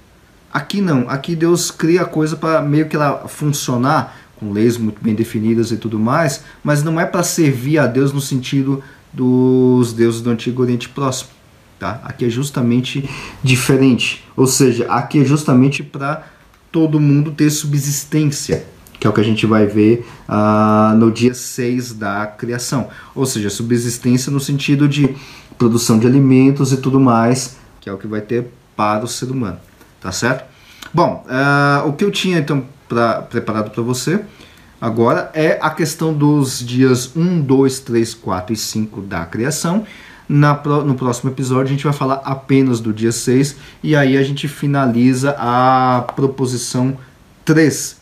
[0.52, 5.02] Aqui não, aqui Deus cria a coisa para meio que ela funcionar com leis muito
[5.02, 8.82] bem definidas e tudo mais, mas não é para servir a Deus no sentido
[9.12, 11.30] dos deuses do Antigo Oriente Próximo.
[11.78, 12.00] Tá?
[12.04, 13.08] Aqui é justamente
[13.42, 16.26] diferente, ou seja, aqui é justamente para
[16.72, 18.66] todo mundo ter subsistência
[18.98, 22.88] que é o que a gente vai ver uh, no dia 6 da criação.
[23.14, 25.14] Ou seja, subsistência no sentido de
[25.56, 29.30] produção de alimentos e tudo mais, que é o que vai ter para o ser
[29.30, 29.58] humano.
[30.00, 30.44] Tá certo?
[30.92, 34.20] Bom, uh, o que eu tinha então pra, preparado para você
[34.80, 39.84] agora é a questão dos dias 1, 2, 3, 4 e 5 da criação.
[40.28, 44.22] Na, no próximo episódio a gente vai falar apenas do dia 6 e aí a
[44.22, 46.98] gente finaliza a proposição
[47.46, 47.98] 3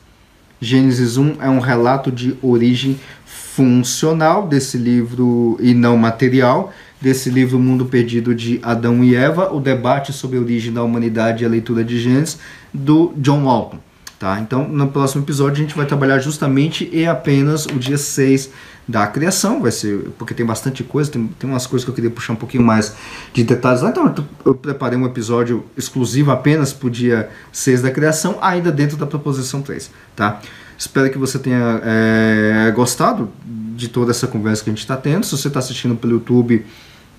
[0.60, 7.58] Gênesis 1 é um relato de origem funcional desse livro e não material, desse livro
[7.58, 11.48] Mundo Perdido de Adão e Eva, o debate sobre a origem da humanidade e a
[11.48, 12.38] leitura de Gênesis,
[12.72, 13.78] do John Walton.
[14.18, 14.40] Tá?
[14.40, 18.50] Então, no próximo episódio, a gente vai trabalhar justamente e apenas o dia 6
[18.88, 22.10] da criação, vai ser, porque tem bastante coisa, tem, tem umas coisas que eu queria
[22.10, 22.94] puxar um pouquinho mais
[23.32, 27.90] de detalhes lá, então eu preparei um episódio exclusivo apenas para o dia 6 da
[27.90, 30.40] criação, ainda dentro da proposição 3, tá?
[30.78, 35.26] Espero que você tenha é, gostado de toda essa conversa que a gente está tendo,
[35.26, 36.64] se você está assistindo pelo YouTube,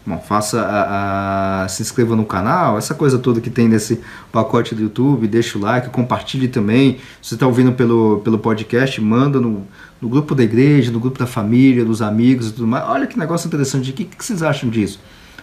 [0.07, 3.99] Bom, faça a, a, se inscreva no canal, essa coisa toda que tem nesse
[4.31, 6.99] pacote do YouTube, deixa o like, compartilhe também.
[7.21, 9.67] Se você está ouvindo pelo, pelo podcast, manda no,
[9.99, 12.85] no grupo da igreja, no grupo da família, dos amigos e tudo mais.
[12.85, 14.97] Olha que negócio interessante, o que, que vocês acham disso?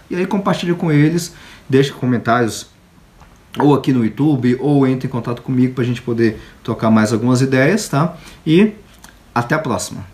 [0.09, 1.35] E aí compartilhe com eles,
[1.69, 2.67] deixe comentários
[3.59, 7.13] ou aqui no YouTube, ou entre em contato comigo para a gente poder trocar mais
[7.13, 8.17] algumas ideias, tá?
[8.47, 8.73] E
[9.35, 10.14] até a próxima!